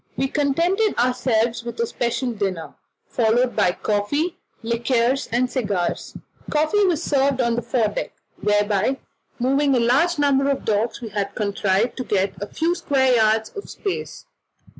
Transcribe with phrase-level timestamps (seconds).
[0.17, 2.73] We contented ourselves with a special dinner,
[3.05, 6.17] followed by coffee, liqueurs, and cigars.
[6.49, 8.97] Coffee was served on the fore deck, where by
[9.37, 13.55] moving a number of the dogs we had contrived to get a few square yards
[13.55, 14.25] of space.